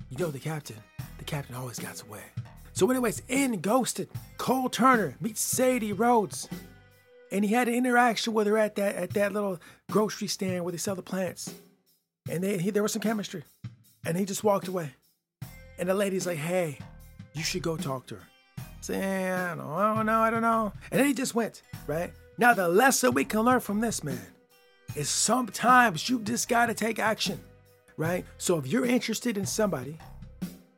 You 0.09 0.17
know, 0.17 0.29
the 0.29 0.39
captain, 0.39 0.75
the 1.19 1.23
captain 1.23 1.55
always 1.55 1.79
got 1.79 2.01
away. 2.01 2.19
So, 2.73 2.91
anyways, 2.91 3.21
in 3.29 3.61
Ghosted, 3.61 4.09
Cole 4.37 4.67
Turner 4.67 5.15
meets 5.21 5.39
Sadie 5.39 5.93
Rhodes. 5.93 6.49
And 7.31 7.45
he 7.45 7.53
had 7.53 7.69
an 7.69 7.73
interaction 7.73 8.33
with 8.33 8.47
her 8.47 8.57
at 8.57 8.75
that 8.75 8.95
at 8.95 9.11
that 9.11 9.31
little 9.31 9.57
grocery 9.89 10.27
stand 10.27 10.65
where 10.65 10.73
they 10.73 10.77
sell 10.77 10.95
the 10.95 11.01
plants. 11.01 11.53
And 12.29 12.43
they, 12.43 12.57
he, 12.57 12.71
there 12.71 12.83
was 12.83 12.91
some 12.91 13.01
chemistry. 13.01 13.45
And 14.05 14.17
he 14.17 14.25
just 14.25 14.43
walked 14.43 14.67
away. 14.67 14.91
And 15.79 15.87
the 15.87 15.93
lady's 15.93 16.27
like, 16.27 16.39
hey, 16.39 16.77
you 17.31 17.43
should 17.43 17.61
go 17.61 17.77
talk 17.77 18.05
to 18.07 18.15
her 18.15 18.27
saying, 18.81 19.31
I 19.31 19.55
don't 19.95 20.05
know, 20.05 20.21
I 20.21 20.29
don't 20.29 20.41
know. 20.41 20.73
And 20.91 20.99
then 20.99 21.07
he 21.07 21.13
just 21.13 21.33
went, 21.35 21.61
right? 21.87 22.11
Now, 22.37 22.53
the 22.53 22.67
lesson 22.67 23.13
we 23.13 23.23
can 23.25 23.41
learn 23.41 23.59
from 23.59 23.79
this, 23.79 24.03
man, 24.03 24.19
is 24.95 25.09
sometimes 25.09 26.09
you 26.09 26.19
just 26.19 26.49
got 26.49 26.65
to 26.65 26.73
take 26.73 26.99
action, 26.99 27.39
right? 27.97 28.25
So 28.37 28.57
if 28.57 28.67
you're 28.67 28.85
interested 28.85 29.37
in 29.37 29.45
somebody, 29.45 29.97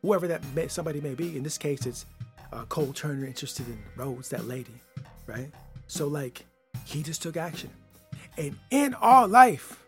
whoever 0.02 0.28
that 0.28 0.44
may, 0.54 0.68
somebody 0.68 1.02
may 1.02 1.16
be, 1.16 1.36
in 1.36 1.44
this 1.44 1.58
case, 1.58 1.86
it's 1.86 2.06
uh, 2.52 2.66
Cole 2.66 2.94
Turner 2.94 3.26
interested 3.26 3.68
in 3.68 3.80
Rhodes, 3.96 4.30
that 4.30 4.46
lady, 4.46 4.74
right? 5.26 5.50
So, 5.88 6.08
like, 6.08 6.46
he 6.86 7.02
just 7.02 7.22
took 7.22 7.38
action. 7.38 7.70
And 8.38 8.58
in 8.70 8.94
our 8.96 9.28
life, 9.28 9.84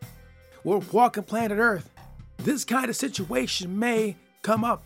we're 0.64 0.78
walking 0.92 1.24
planet 1.24 1.58
Earth, 1.60 1.90
this 2.38 2.64
kind 2.64 2.90
of 2.90 2.96
situation 2.96 3.78
may 3.78 4.16
come 4.42 4.64
up 4.64 4.84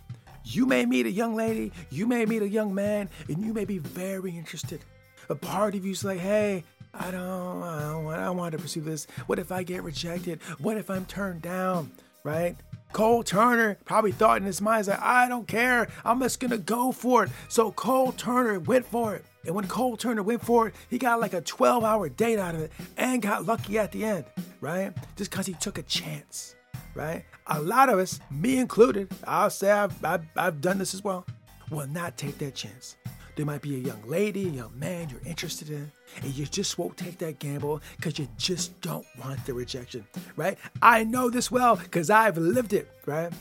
you 0.50 0.66
may 0.66 0.86
meet 0.86 1.06
a 1.06 1.12
young 1.12 1.36
lady, 1.36 1.72
you 1.90 2.08
may 2.08 2.26
meet 2.26 2.42
a 2.42 2.50
young 2.50 2.74
man, 2.74 3.10
and 3.28 3.44
you 3.44 3.54
may 3.54 3.66
be 3.66 3.78
very 3.78 4.36
interested. 4.36 4.82
A 5.30 5.36
part 5.36 5.76
of 5.76 5.86
you's 5.86 6.04
like, 6.04 6.20
hey, 6.20 6.64
I 6.94 7.12
don't, 7.12 7.64
I 7.64 7.82
don't, 7.82 8.08
I 8.08 8.26
don't 8.26 8.38
want 8.38 8.54
to 8.54 8.58
pursue 8.58 8.82
this. 8.82 9.06
What 9.28 9.38
if 9.38 9.52
I 9.52 9.64
get 9.64 9.84
rejected? 9.84 10.42
What 10.60 10.78
if 10.78 10.90
I'm 10.90 11.06
turned 11.06 11.42
down? 11.42 11.92
Right? 12.24 12.56
Cole 12.92 13.22
Turner 13.22 13.78
probably 13.86 14.12
thought 14.12 14.38
in 14.38 14.48
his 14.48 14.62
mind, 14.62 14.88
like, 14.88 15.00
I 15.00 15.30
don't 15.30 15.48
care. 15.48 15.88
I'm 16.04 16.20
just 16.20 16.40
going 16.40 16.52
to 16.52 16.58
go 16.58 16.92
for 16.92 17.26
it. 17.26 17.30
So 17.48 17.72
Cole 17.72 18.12
Turner 18.12 18.60
went 18.60 18.88
for 18.88 19.16
it. 19.16 19.24
And 19.46 19.54
when 19.54 19.68
Cole 19.68 19.96
Turner 19.96 20.24
went 20.24 20.44
for 20.44 20.68
it, 20.68 20.76
he 20.90 20.98
got 20.98 21.20
like 21.20 21.34
a 21.34 21.42
12 21.42 21.84
hour 21.84 22.10
date 22.10 22.40
out 22.40 22.56
of 22.56 22.62
it 22.62 22.72
and 22.98 23.22
got 23.22 23.46
lucky 23.46 23.78
at 23.78 23.92
the 23.92 24.04
end, 24.04 24.26
right? 24.60 24.92
Just 25.16 25.30
because 25.30 25.46
he 25.46 25.54
took 25.54 25.78
a 25.78 25.84
chance 25.84 26.56
right? 26.96 27.24
A 27.48 27.62
lot 27.62 27.90
of 27.90 28.00
us, 28.00 28.20
me 28.32 28.58
included, 28.58 29.12
I'll 29.26 29.50
say 29.50 29.72
I've, 29.72 30.04
I've, 30.04 30.26
I've 30.36 30.62
done 30.62 30.78
this 30.78 30.94
as 30.94 31.04
well, 31.04 31.26
will 31.70 31.88
not 31.88 32.18
take 32.18 32.38
that 32.40 32.56
chance. 32.56 32.96
There 33.36 33.46
might 33.46 33.62
be 33.62 33.76
a 33.76 33.80
young 33.80 34.02
lady, 34.06 34.48
a 34.48 34.52
young 34.52 34.78
man 34.78 35.10
you're 35.10 35.22
interested 35.26 35.70
in, 35.70 35.90
and 36.22 36.34
you 36.34 36.46
just 36.46 36.78
won't 36.78 36.98
take 36.98 37.18
that 37.20 37.40
gamble 37.40 37.82
because 37.96 38.20
you 38.20 38.28
just 38.38 38.80
don't 38.82 39.06
want 39.24 39.46
the 39.46 39.54
rejection, 39.54 40.06
right? 40.36 40.58
I 40.82 41.06
know 41.06 41.30
this 41.30 41.50
well 41.50 41.78
because 41.78 42.10
I've 42.10 42.38
lived 42.38 42.74
it, 42.74 42.90
right? 43.06 43.32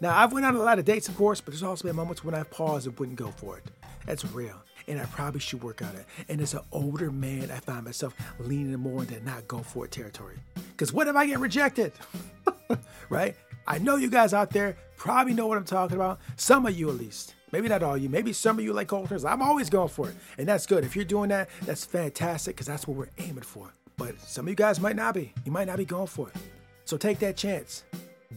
Now, 0.00 0.16
I've 0.16 0.32
went 0.32 0.46
on 0.46 0.54
a 0.54 0.62
lot 0.62 0.78
of 0.78 0.84
dates, 0.84 1.08
of 1.08 1.16
course, 1.16 1.40
but 1.40 1.52
there's 1.52 1.64
also 1.64 1.88
been 1.88 1.96
moments 1.96 2.22
when 2.22 2.34
I've 2.36 2.50
paused 2.50 2.86
and 2.86 2.96
wouldn't 3.00 3.18
go 3.18 3.32
for 3.32 3.58
it. 3.58 3.64
That's 4.06 4.24
real. 4.26 4.62
and 4.86 5.00
I 5.00 5.04
probably 5.06 5.40
should 5.40 5.62
work 5.62 5.82
on 5.82 5.94
it. 5.96 6.06
And 6.28 6.40
as 6.40 6.54
an 6.54 6.60
older 6.72 7.10
man, 7.10 7.50
I 7.50 7.58
find 7.58 7.84
myself 7.84 8.14
leaning 8.38 8.78
more 8.78 9.02
into 9.02 9.22
not 9.24 9.46
go 9.46 9.58
for 9.58 9.84
it 9.84 9.90
territory. 9.90 10.36
Because 10.54 10.92
what 10.92 11.08
if 11.08 11.16
I 11.16 11.26
get 11.26 11.40
rejected? 11.40 11.92
right? 13.08 13.36
I 13.66 13.78
know 13.78 13.96
you 13.96 14.10
guys 14.10 14.32
out 14.32 14.50
there 14.50 14.76
probably 14.96 15.34
know 15.34 15.46
what 15.46 15.58
I'm 15.58 15.64
talking 15.64 15.96
about. 15.96 16.20
Some 16.36 16.66
of 16.66 16.78
you 16.78 16.88
at 16.88 16.96
least. 16.96 17.34
Maybe 17.52 17.68
not 17.68 17.82
all 17.82 17.96
you. 17.96 18.08
Maybe 18.08 18.32
some 18.32 18.58
of 18.58 18.64
you 18.64 18.72
like 18.72 18.88
Cole 18.88 19.06
Turners. 19.06 19.24
I'm 19.24 19.42
always 19.42 19.70
going 19.70 19.88
for 19.88 20.08
it. 20.08 20.16
And 20.36 20.46
that's 20.46 20.66
good. 20.66 20.84
If 20.84 20.94
you're 20.94 21.04
doing 21.04 21.30
that, 21.30 21.48
that's 21.62 21.84
fantastic 21.84 22.56
because 22.56 22.66
that's 22.66 22.86
what 22.86 22.96
we're 22.96 23.08
aiming 23.18 23.42
for. 23.42 23.72
But 23.96 24.20
some 24.20 24.44
of 24.44 24.50
you 24.50 24.54
guys 24.54 24.80
might 24.80 24.96
not 24.96 25.14
be. 25.14 25.32
You 25.44 25.52
might 25.52 25.66
not 25.66 25.78
be 25.78 25.84
going 25.84 26.06
for 26.06 26.28
it. 26.28 26.36
So 26.84 26.96
take 26.96 27.18
that 27.20 27.36
chance. 27.36 27.84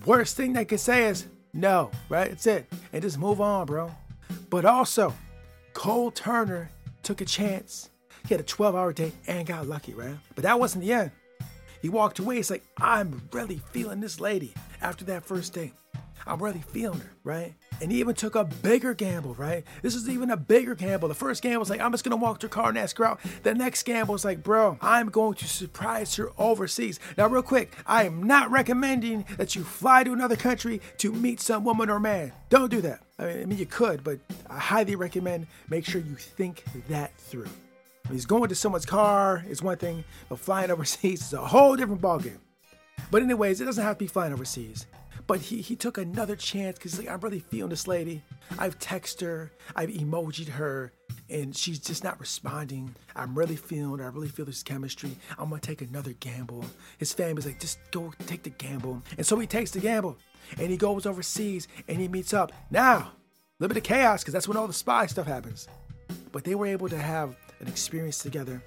Worst 0.06 0.38
thing 0.38 0.54
they 0.54 0.66
can 0.66 0.78
say 0.78 1.06
is 1.06 1.28
no, 1.54 1.92
right? 2.10 2.30
That's 2.30 2.48
it. 2.48 2.72
And 2.94 3.02
just 3.02 3.18
move 3.18 3.42
on, 3.42 3.66
bro. 3.66 3.92
But 4.50 4.66
also, 4.66 5.14
Cole 5.74 6.12
Turner 6.12 6.70
took 7.04 7.22
a 7.22 7.26
chance. 7.26 7.90
He 8.28 8.34
had 8.34 8.40
a 8.40 8.44
12 8.44 8.76
hour 8.76 8.94
day 8.94 9.12
and 9.28 9.46
got 9.46 9.68
lucky, 9.68 9.94
right? 9.94 10.16
But 10.36 10.44
that 10.44 10.60
wasn't 10.60 10.86
the 10.86 10.94
end. 10.94 11.12
He 11.82 11.90
walked 11.90 12.20
away. 12.20 12.38
He's 12.38 12.52
like, 12.52 12.64
I'm 12.78 13.28
really 13.32 13.62
feeling 13.72 14.00
this 14.00 14.20
lady 14.20 14.54
after 14.82 15.06
that 15.06 15.26
first 15.26 15.54
date. 15.54 15.74
I'm 16.26 16.42
really 16.42 16.64
feeling 16.72 17.00
her, 17.00 17.12
right? 17.24 17.54
And 17.82 17.92
he 17.92 18.00
even 18.00 18.14
took 18.14 18.36
a 18.36 18.44
bigger 18.44 18.94
gamble, 18.94 19.34
right? 19.36 19.64
This 19.82 19.96
is 19.96 20.08
even 20.08 20.30
a 20.30 20.38
bigger 20.38 20.76
gamble. 20.76 21.08
The 21.08 21.16
first 21.16 21.42
gamble 21.42 21.62
was 21.62 21.70
like, 21.70 21.82
I'm 21.82 21.92
just 21.92 22.04
gonna 22.04 22.16
walk 22.16 22.40
to 22.42 22.48
her 22.48 22.50
car 22.50 22.70
and 22.70 22.78
ask 22.78 22.98
her 22.98 23.06
out. 23.06 23.20
The 23.44 23.56
next 23.56 23.84
gamble 23.84 24.14
was 24.14 24.24
like, 24.24 24.44
bro, 24.44 24.78
I'm 24.82 25.10
going 25.10 25.34
to 25.36 25.48
surprise 25.48 26.16
her 26.16 26.32
overseas. 26.38 27.00
Now, 27.18 27.28
real 27.28 27.42
quick, 27.42 27.76
I 27.88 28.04
am 28.04 28.24
not 28.24 28.52
recommending 28.52 29.26
that 29.38 29.56
you 29.56 29.64
fly 29.64 30.04
to 30.04 30.14
another 30.14 30.36
country 30.36 30.82
to 31.00 31.12
meet 31.12 31.40
some 31.40 31.64
woman 31.64 31.90
or 31.90 32.00
man. 32.00 32.32
Don't 32.50 32.70
do 32.70 32.82
that. 32.82 33.02
I 33.18 33.26
mean, 33.26 33.42
I 33.42 33.46
mean 33.46 33.58
you 33.58 33.66
could, 33.66 34.04
but 34.04 34.20
I 34.50 34.60
highly 34.60 34.96
recommend 34.96 35.48
make 35.70 35.86
sure 35.86 36.02
you 36.02 36.16
think 36.16 36.64
that 36.90 37.16
through. 37.18 37.50
He's 38.12 38.26
going 38.26 38.50
to 38.50 38.56
someone's 38.56 38.86
car 38.86 39.44
is 39.48 39.62
one 39.62 39.78
thing, 39.78 40.04
but 40.30 40.40
flying 40.40 40.72
overseas 40.72 41.22
is 41.22 41.34
a 41.34 41.46
whole 41.46 41.76
different 41.76 42.02
ballgame. 42.02 42.40
But 43.10 43.24
anyways, 43.24 43.62
it 43.62 43.66
doesn't 43.66 43.84
have 43.84 43.98
to 43.98 44.04
be 44.04 44.08
flying 44.08 44.34
overseas. 44.34 44.86
But 45.28 45.40
he, 45.40 45.62
he 45.62 45.76
took 45.76 45.98
another 45.98 46.36
chance 46.36 46.78
because 46.78 46.98
like, 46.98 47.10
I'm 47.10 47.20
really 47.20 47.40
feeling 47.40 47.70
this 47.70 47.88
lady. 47.88 48.22
I've 48.58 48.78
texted 48.80 49.22
her, 49.22 49.52
I've 49.76 49.90
emojied 49.90 50.50
her, 50.50 50.92
and 51.30 51.56
she's 51.56 51.80
just 51.80 52.04
not 52.04 52.20
responding. 52.20 52.94
I'm 53.16 53.38
really 53.38 53.56
feeling. 53.56 54.02
I 54.02 54.08
really 54.08 54.28
feel 54.28 54.46
this 54.46 54.64
chemistry. 54.64 55.16
I'm 55.38 55.50
gonna 55.50 55.62
take 55.62 55.82
another 55.82 56.14
gamble. 56.14 56.66
His 56.98 57.14
family's 57.14 57.46
like, 57.46 57.60
just 57.60 57.80
go 57.92 58.14
take 58.26 58.44
the 58.44 58.50
gamble. 58.50 59.02
And 59.18 59.26
so 59.26 59.38
he 59.40 59.48
takes 59.48 59.72
the 59.72 59.80
gamble 59.80 60.18
and 60.58 60.70
he 60.70 60.78
goes 60.78 61.06
overseas 61.06 61.68
and 61.88 61.98
he 62.00 62.08
meets 62.08 62.34
up. 62.34 62.52
Now, 62.70 62.98
a 62.98 63.12
little 63.60 63.74
bit 63.74 63.78
of 63.78 63.84
chaos 63.84 64.22
because 64.22 64.34
that's 64.34 64.48
when 64.48 64.58
all 64.58 64.68
the 64.68 64.74
spy 64.74 65.06
stuff 65.06 65.28
happens. 65.28 65.68
But 66.32 66.44
they 66.44 66.56
were 66.56 66.66
able 66.66 66.90
to 66.90 66.98
have 66.98 67.36
an 67.62 67.68
experience 67.68 68.18
together. 68.18 68.62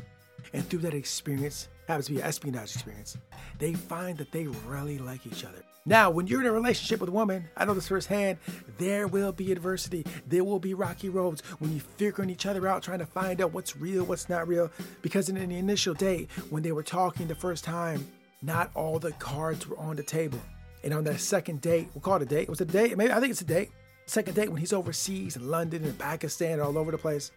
And 0.52 0.66
through 0.68 0.80
that 0.80 0.94
experience, 0.94 1.68
happens 1.86 2.06
to 2.06 2.12
be 2.12 2.20
an 2.20 2.26
espionage 2.26 2.74
experience, 2.74 3.16
they 3.58 3.74
find 3.74 4.16
that 4.18 4.32
they 4.32 4.46
really 4.46 4.98
like 4.98 5.26
each 5.26 5.44
other. 5.44 5.62
Now, 5.86 6.08
when 6.10 6.26
you're 6.26 6.40
in 6.40 6.46
a 6.46 6.52
relationship 6.52 7.00
with 7.00 7.10
a 7.10 7.12
woman, 7.12 7.44
I 7.58 7.66
know 7.66 7.74
this 7.74 7.88
firsthand, 7.88 8.38
there 8.78 9.06
will 9.06 9.32
be 9.32 9.52
adversity. 9.52 10.06
There 10.26 10.42
will 10.42 10.58
be 10.58 10.72
rocky 10.72 11.10
roads 11.10 11.42
when 11.58 11.72
you're 11.72 11.80
figuring 11.80 12.30
each 12.30 12.46
other 12.46 12.66
out, 12.66 12.82
trying 12.82 13.00
to 13.00 13.06
find 13.06 13.42
out 13.42 13.52
what's 13.52 13.76
real, 13.76 14.04
what's 14.04 14.30
not 14.30 14.48
real. 14.48 14.70
Because 15.02 15.28
in 15.28 15.34
the 15.34 15.56
initial 15.56 15.92
date, 15.92 16.30
when 16.48 16.62
they 16.62 16.72
were 16.72 16.82
talking 16.82 17.26
the 17.26 17.34
first 17.34 17.64
time, 17.64 18.06
not 18.40 18.70
all 18.74 18.98
the 18.98 19.12
cards 19.12 19.66
were 19.66 19.78
on 19.78 19.96
the 19.96 20.02
table. 20.02 20.40
And 20.82 20.94
on 20.94 21.04
that 21.04 21.20
second 21.20 21.60
date, 21.60 21.88
we'll 21.92 22.00
call 22.00 22.16
it 22.16 22.22
a 22.22 22.26
date. 22.26 22.42
It 22.44 22.50
was 22.50 22.62
a 22.62 22.66
date, 22.66 22.96
maybe 22.96 23.12
I 23.12 23.20
think 23.20 23.32
it's 23.32 23.42
a 23.42 23.46
date. 23.46 23.70
Second 24.06 24.34
date 24.34 24.48
when 24.48 24.60
he's 24.60 24.72
overseas 24.72 25.36
in 25.36 25.50
London 25.50 25.84
and 25.84 25.98
Pakistan, 25.98 26.60
all 26.60 26.78
over 26.78 26.90
the 26.90 26.98
place, 26.98 27.30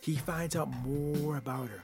he 0.00 0.16
finds 0.16 0.56
out 0.56 0.70
more 0.84 1.36
about 1.36 1.68
her. 1.68 1.82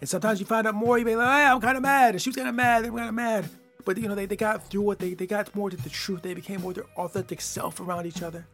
And 0.00 0.08
sometimes 0.08 0.40
you 0.40 0.46
find 0.46 0.66
out 0.66 0.74
more, 0.74 0.98
you 0.98 1.04
be 1.04 1.14
like, 1.14 1.26
hey, 1.26 1.44
I'm 1.44 1.60
kind 1.60 1.76
of 1.76 1.82
mad. 1.82 2.20
She 2.20 2.28
was 2.28 2.36
kind 2.36 2.48
of 2.48 2.54
mad. 2.54 2.84
They 2.84 2.90
were 2.90 2.98
kind 2.98 3.08
of 3.08 3.14
mad. 3.14 3.48
But 3.84 3.98
you 3.98 4.08
know, 4.08 4.14
they, 4.14 4.26
they 4.26 4.36
got 4.36 4.68
through 4.68 4.92
it. 4.92 4.98
They, 4.98 5.14
they 5.14 5.26
got 5.26 5.54
more 5.54 5.70
to 5.70 5.76
the 5.76 5.90
truth. 5.90 6.22
They 6.22 6.34
became 6.34 6.60
more 6.60 6.72
their 6.72 6.86
authentic 6.96 7.40
self 7.40 7.80
around 7.80 8.06
each 8.06 8.22
other. 8.22 8.46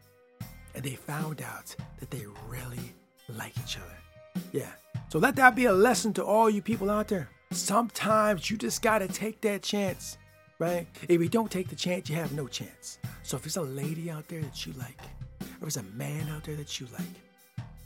And 0.75 0.85
they 0.85 0.95
found 0.95 1.43
out 1.43 1.75
that 2.01 2.11
they 2.11 2.25
really 2.49 2.95
like 3.37 3.53
each 3.59 3.79
other. 3.79 4.43
Yeah. 4.53 4.71
So 5.09 5.19
let 5.19 5.37
that 5.37 5.55
be 5.55 5.65
a 5.65 5.73
lesson 5.73 6.13
to 6.15 6.25
all 6.25 6.51
you 6.51 6.61
people 6.63 6.91
out 6.91 7.09
there. 7.09 7.31
Sometimes 7.51 8.51
you 8.51 8.59
just 8.59 8.83
gotta 8.83 9.09
take 9.09 9.41
that 9.41 9.63
chance, 9.63 10.19
right? 10.59 10.87
If 11.09 11.21
you 11.21 11.29
don't 11.29 11.51
take 11.51 11.69
the 11.69 11.77
chance, 11.77 12.11
you 12.11 12.17
have 12.17 12.33
no 12.33 12.47
chance. 12.47 12.99
So 13.23 13.37
if 13.37 13.43
there's 13.43 13.57
a 13.57 13.63
lady 13.63 14.11
out 14.11 14.29
there 14.29 14.43
that 14.43 14.67
you 14.67 14.75
like, 14.75 15.01
or 15.41 15.63
there's 15.63 15.79
a 15.79 15.83
man 15.83 16.29
out 16.29 16.45
there 16.45 16.57
that 16.57 16.79
you 16.79 16.87
like, 16.93 17.28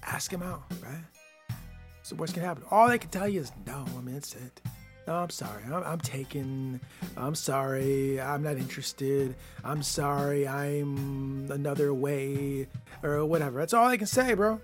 ask 0.02 0.32
him 0.32 0.42
out, 0.42 0.64
right? 0.82 1.04
So 2.02 2.16
what's 2.16 2.32
gonna 2.32 2.46
happen? 2.46 2.64
All 2.70 2.88
they 2.88 2.98
can 2.98 3.10
tell 3.10 3.28
you 3.28 3.40
is 3.40 3.52
no. 3.66 3.84
I 3.96 4.00
mean, 4.00 4.14
that's 4.14 4.34
it. 4.34 4.60
No, 5.06 5.14
I'm 5.16 5.30
sorry. 5.30 5.64
I'm, 5.64 5.82
I'm 5.82 6.00
taken. 6.00 6.80
I'm 7.16 7.34
sorry. 7.34 8.20
I'm 8.20 8.42
not 8.42 8.56
interested. 8.56 9.34
I'm 9.64 9.82
sorry. 9.82 10.46
I'm 10.46 11.50
another 11.50 11.92
way 11.92 12.68
or 13.02 13.24
whatever. 13.24 13.58
That's 13.58 13.74
all 13.74 13.88
they 13.88 13.98
can 13.98 14.06
say, 14.06 14.34
bro. 14.34 14.60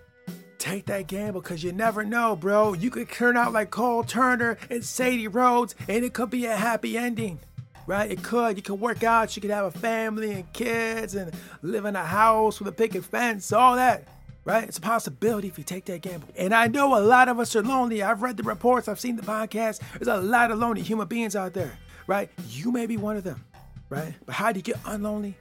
Take 0.59 0.87
that 0.87 1.07
gamble 1.07 1.41
because 1.41 1.63
you 1.63 1.73
never 1.73 2.05
know, 2.05 2.37
bro. 2.37 2.73
You 2.73 2.91
could 2.91 3.09
turn 3.09 3.37
out 3.37 3.53
like 3.53 3.71
Cole 3.71 4.03
Turner 4.03 4.59
and 4.71 4.85
Sadie 4.85 5.29
Rhodes, 5.29 5.75
and 5.89 6.05
it 6.05 6.13
could 6.13 6.31
be 6.31 6.47
a 6.47 6.57
happy 6.57 6.99
ending, 6.99 7.39
right? 7.87 8.11
It 8.11 8.23
could. 8.23 8.57
You 8.57 8.63
could 8.63 8.81
work 8.81 9.05
out. 9.05 9.37
You 9.37 9.43
could 9.43 9.53
have 9.53 9.67
a 9.67 9.79
family 9.79 10.33
and 10.33 10.53
kids 10.53 11.15
and 11.15 11.33
live 11.63 11.85
in 11.85 11.95
a 11.95 12.05
house 12.05 12.59
with 12.59 12.69
a 12.69 12.73
picket 12.73 13.05
fence, 13.05 13.53
all 13.53 13.77
that 13.77 14.05
right? 14.49 14.65
It's 14.65 14.79
a 14.79 14.81
possibility 14.81 15.47
if 15.47 15.59
you 15.59 15.65
take 15.65 15.85
that 15.85 16.01
gamble. 16.01 16.29
And 16.35 16.55
I 16.55 16.69
know 16.69 16.99
a 16.99 17.03
lot 17.05 17.29
of 17.29 17.39
us 17.39 17.55
are 17.55 17.63
lonely. 17.63 18.03
I've 18.03 18.23
read 18.23 18.39
the 18.39 18.43
reports, 18.43 18.89
I've 18.89 18.99
seen 18.99 19.15
the 19.17 19.23
podcast. 19.23 19.81
There's 19.93 20.09
a 20.09 20.17
lot 20.17 20.51
of 20.51 20.59
lonely 20.59 20.81
human 20.81 21.07
beings 21.07 21.37
out 21.37 21.53
there, 21.53 21.79
right? 22.07 22.31
You 22.49 22.73
may 22.73 22.87
be 22.87 22.97
one 22.97 23.19
of 23.19 23.25
them, 23.25 23.45
right? 23.91 24.15
But 24.25 24.35
how 24.35 24.51
do 24.51 24.59
you 24.59 24.63
get 24.63 24.83
unlonely? 24.85 25.35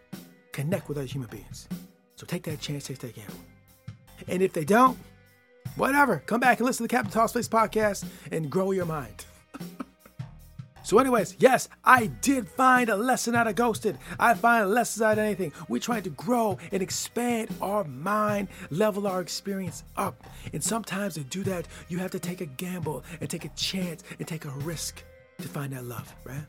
Connect 0.52 0.90
with 0.90 0.98
other 0.98 1.08
human 1.08 1.30
beings. 1.30 1.70
So 2.16 2.26
take 2.26 2.44
that 2.44 2.60
chance, 2.60 2.88
take 2.88 3.00
that 3.00 3.16
gamble. 3.16 3.40
And 4.28 4.42
if 4.42 4.52
they 4.52 4.66
don't, 4.66 4.98
whatever, 5.78 6.22
come 6.26 6.42
back 6.42 6.60
and 6.60 6.66
listen 6.66 6.86
to 6.86 6.92
the 6.92 6.98
Captain 6.98 7.12
Talks 7.12 7.32
Flicks 7.32 7.48
podcast 7.48 8.04
and 8.32 8.50
grow 8.50 8.72
your 8.72 8.86
mind. 8.86 9.27
So, 10.88 11.00
anyways, 11.00 11.36
yes, 11.38 11.68
I 11.84 12.06
did 12.06 12.48
find 12.48 12.88
a 12.88 12.96
lesson 12.96 13.36
out 13.36 13.46
of 13.46 13.56
Ghosted. 13.56 13.98
I 14.18 14.36
find 14.36 14.72
lessons 14.72 15.02
out 15.02 15.18
of 15.18 15.26
anything. 15.26 15.52
We're 15.68 15.82
trying 15.82 16.04
to 16.04 16.12
grow 16.12 16.58
and 16.72 16.82
expand 16.82 17.50
our 17.62 17.84
mind, 17.84 18.48
level 18.70 19.06
our 19.06 19.20
experience 19.20 19.84
up. 19.98 20.24
And 20.54 20.64
sometimes 20.64 21.16
to 21.16 21.26
do 21.26 21.44
that, 21.44 21.68
you 21.90 21.98
have 21.98 22.12
to 22.12 22.20
take 22.20 22.40
a 22.40 22.46
gamble 22.46 23.04
and 23.20 23.30
take 23.30 23.44
a 23.44 23.50
chance 23.50 24.06
and 24.18 24.26
take 24.26 24.46
a 24.46 24.50
risk 24.64 25.04
to 25.42 25.50
find 25.50 25.74
that 25.74 25.84
love, 25.84 26.16
right? 26.24 26.46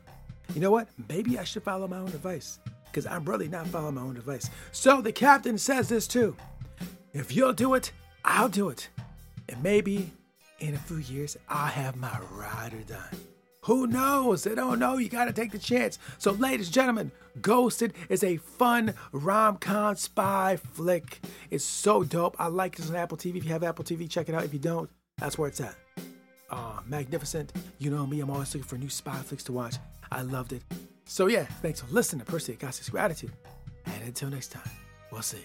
You 0.55 0.61
know 0.61 0.71
what? 0.71 0.87
Maybe 1.09 1.37
I 1.37 1.43
should 1.43 1.63
follow 1.63 1.89
my 1.89 1.97
own 1.97 2.07
advice 2.07 2.59
because 2.85 3.05
I'm 3.07 3.25
really 3.25 3.49
not 3.49 3.67
following 3.67 3.95
my 3.95 4.03
own 4.03 4.15
advice. 4.15 4.49
So 4.71 5.01
the 5.01 5.11
captain 5.11 5.57
says 5.57 5.89
this 5.89 6.07
too 6.07 6.37
if 7.11 7.35
you'll 7.35 7.51
do 7.51 7.73
it, 7.73 7.91
I'll 8.23 8.47
do 8.47 8.69
it. 8.69 8.87
And 9.49 9.61
maybe 9.61 10.13
in 10.59 10.75
a 10.75 10.79
few 10.79 10.99
years, 10.99 11.35
I'll 11.49 11.67
have 11.67 11.97
my 11.97 12.17
ride 12.31 12.73
or 12.73 12.83
die. 12.83 13.17
Who 13.69 13.85
knows? 13.85 14.45
They 14.45 14.55
don't 14.55 14.79
know. 14.79 14.97
You 14.97 15.09
got 15.09 15.25
to 15.25 15.31
take 15.31 15.51
the 15.51 15.59
chance. 15.59 15.99
So, 16.17 16.31
ladies 16.31 16.65
and 16.65 16.73
gentlemen, 16.73 17.11
Ghosted 17.39 17.93
is 18.09 18.23
a 18.23 18.37
fun 18.37 18.95
rom 19.11 19.57
com 19.57 19.95
spy 19.95 20.57
flick. 20.73 21.19
It's 21.51 21.65
so 21.65 22.03
dope. 22.03 22.35
I 22.39 22.47
like 22.47 22.79
it 22.79 22.89
on 22.89 22.95
Apple 22.95 23.15
TV. 23.15 23.35
If 23.35 23.43
you 23.43 23.51
have 23.51 23.63
Apple 23.63 23.85
TV, 23.85 24.09
check 24.09 24.27
it 24.27 24.33
out. 24.33 24.43
If 24.43 24.53
you 24.53 24.59
don't, 24.59 24.89
that's 25.19 25.37
where 25.37 25.47
it's 25.47 25.61
at. 25.61 25.75
Uh, 26.49 26.79
magnificent. 26.87 27.53
You 27.77 27.91
know 27.91 28.07
me, 28.07 28.21
I'm 28.21 28.31
always 28.31 28.55
looking 28.55 28.67
for 28.67 28.75
new 28.79 28.89
spy 28.89 29.17
flicks 29.17 29.43
to 29.43 29.51
watch. 29.51 29.75
I 30.11 30.23
loved 30.23 30.51
it. 30.53 30.63
So, 31.05 31.27
yeah, 31.27 31.43
thanks 31.61 31.81
for 31.81 31.93
listening 31.93 32.25
to 32.25 32.31
Percy 32.31 32.55
Gossip's 32.55 32.89
Gratitude. 32.89 33.33
And 33.85 34.01
until 34.01 34.31
next 34.31 34.47
time, 34.47 34.71
we'll 35.11 35.21
see. 35.21 35.43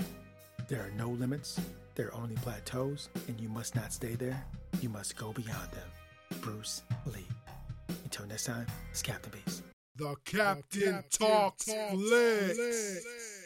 There 0.69 0.81
are 0.81 0.93
no 0.97 1.11
limits, 1.11 1.61
there 1.95 2.07
are 2.07 2.14
only 2.14 2.37
plateaus, 2.37 3.11
and 3.28 3.38
you 3.38 3.50
must 3.50 3.76
not 3.76 3.93
stay 3.93 4.14
there. 4.14 4.43
You 4.81 4.88
must 4.88 5.14
go 5.14 5.35
beyond 5.35 5.73
them. 5.73 6.40
Bruce 6.40 6.85
Lee. 7.04 7.26
Until 8.14 8.28
next 8.28 8.44
time, 8.44 8.66
it's 8.92 9.02
Captain 9.02 9.33
Beast. 9.33 9.64
The 9.97 10.14
Captain, 10.25 10.62
the 10.71 10.87
Captain 10.87 11.02
Talks, 11.11 11.64
Talks 11.64 11.90
Flicks. 11.90 12.54
Flicks. 12.54 13.43